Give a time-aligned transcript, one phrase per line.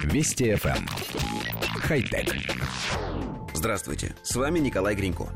[0.00, 0.76] Вести FM.
[0.76, 0.86] Эм.
[1.80, 2.34] Хай-тек.
[3.54, 5.28] Здравствуйте, с вами Николай Гринько.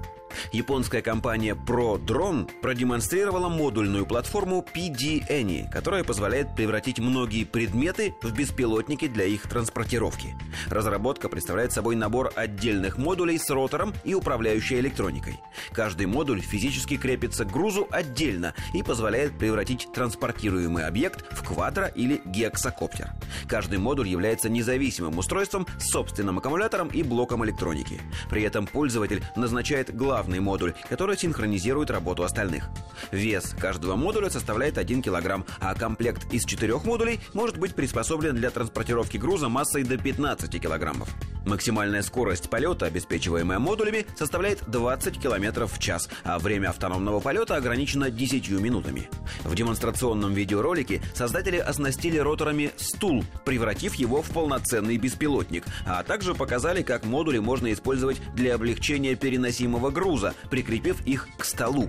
[0.53, 9.09] Японская компания ProDrone продемонстрировала модульную платформу PD Any, которая позволяет превратить многие предметы в беспилотники
[9.09, 10.35] для их транспортировки.
[10.69, 15.41] Разработка представляет собой набор отдельных модулей с ротором и управляющей электроникой.
[15.73, 22.21] Каждый модуль физически крепится к грузу отдельно и позволяет превратить транспортируемый объект в квадро- или
[22.25, 23.13] гексакоптер.
[23.49, 28.01] Каждый модуль является независимым устройством с собственным аккумулятором и блоком электроники.
[28.31, 32.69] При этом пользователь назначает главный модуль, который синхронизирует работу остальных.
[33.11, 38.51] Вес каждого модуля составляет 1 кг, а комплект из четырех модулей может быть приспособлен для
[38.51, 41.07] транспортировки груза массой до 15 кг.
[41.47, 48.11] Максимальная скорость полета, обеспечиваемая модулями, составляет 20 км в час, а время автономного полета ограничено
[48.11, 49.09] 10 минутами.
[49.45, 56.83] В демонстрационном видеоролике создатели оснастили роторами стул, превратив его в полноценный беспилотник, а также показали,
[56.83, 61.89] как модули можно использовать для облегчения переносимого груза, прикрепив их к столу.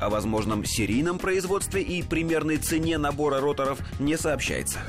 [0.00, 4.80] О возможном серийном производстве и примерной цене набора роторов не сообщается.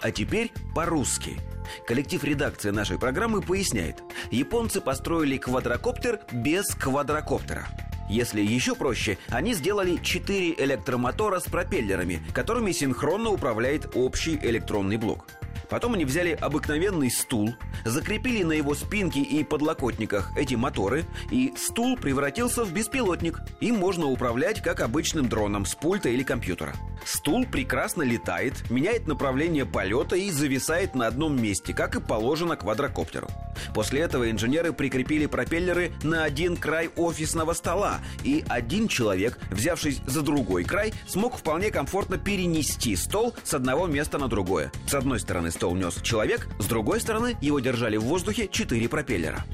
[0.00, 1.40] А теперь по-русски–
[1.86, 4.02] Коллектив редакции нашей программы поясняет.
[4.30, 7.66] Японцы построили квадрокоптер без квадрокоптера.
[8.08, 15.26] Если еще проще, они сделали 4 электромотора с пропеллерами, которыми синхронно управляет общий электронный блок.
[15.68, 21.96] Потом они взяли обыкновенный стул, закрепили на его спинке и подлокотниках эти моторы, и стул
[21.96, 23.40] превратился в беспилотник.
[23.60, 26.74] Им можно управлять как обычным дроном с пульта или компьютера.
[27.04, 33.28] Стул прекрасно летает, меняет направление полета и зависает на одном месте, как и положено квадрокоптеру.
[33.74, 40.22] После этого инженеры прикрепили пропеллеры на один край офисного стола, и один человек, взявшись за
[40.22, 44.72] другой край, смог вполне комфортно перенести стол с одного места на другое.
[44.86, 49.44] С одной стороны стол нес человек, с другой стороны его держали в воздухе четыре пропеллера.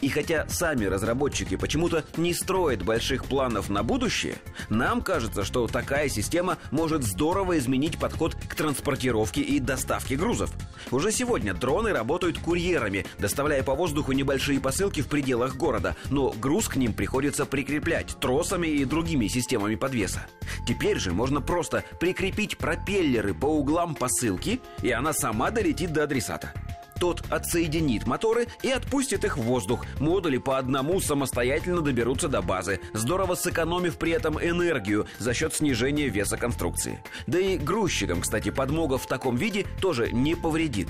[0.00, 4.36] И хотя сами разработчики почему-то не строят больших планов на будущее,
[4.68, 10.50] нам кажется, что такая система может здорово изменить подход к транспортировке и доставке грузов.
[10.90, 16.68] Уже сегодня дроны работают курьерами, доставляя по воздуху небольшие посылки в пределах города, но груз
[16.68, 20.26] к ним приходится прикреплять тросами и другими системами подвеса.
[20.66, 26.52] Теперь же можно просто прикрепить пропеллеры по углам посылки, и она сама долетит до адресата.
[27.00, 29.86] Тот отсоединит моторы и отпустит их в воздух.
[29.98, 36.08] Модули по одному самостоятельно доберутся до базы, здорово сэкономив при этом энергию за счет снижения
[36.08, 37.02] веса конструкции.
[37.26, 40.88] Да и грузчикам, кстати, подмога в таком виде тоже не повредит.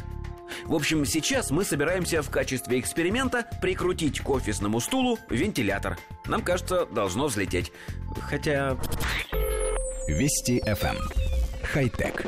[0.65, 5.97] В общем, сейчас мы собираемся в качестве эксперимента прикрутить к офисному стулу вентилятор.
[6.26, 7.70] Нам кажется, должно взлететь.
[8.28, 8.76] Хотя...
[10.09, 10.97] Вести FM.
[10.97, 11.10] Эм.
[11.72, 12.26] Хай-тек.